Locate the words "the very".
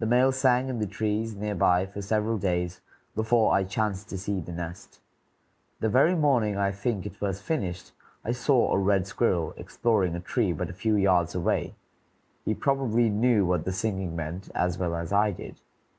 5.80-6.14